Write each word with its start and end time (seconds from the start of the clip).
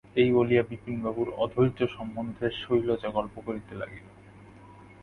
এই 0.15 0.29
বলিয়া 0.31 0.63
বিপিনবাবুর 0.69 1.29
অধৈর্য 1.37 1.79
সম্বন্ধে 1.87 2.45
শৈলজা 2.61 3.09
গল্প 3.09 3.35
করিতে 3.47 3.73
লাগিল। 3.75 4.07